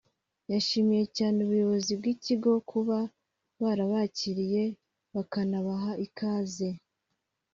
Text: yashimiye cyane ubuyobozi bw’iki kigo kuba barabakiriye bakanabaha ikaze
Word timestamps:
yashimiye 0.53 1.03
cyane 1.17 1.37
ubuyobozi 1.45 1.91
bw’iki 1.99 2.23
kigo 2.25 2.51
kuba 2.69 2.97
barabakiriye 3.61 4.63
bakanabaha 5.15 5.91
ikaze 6.05 6.69